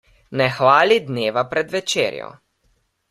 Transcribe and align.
Ne 0.39 0.47
hvali 0.53 0.97
dneva 1.09 1.43
pred 1.53 1.71
večerjo. 1.77 2.31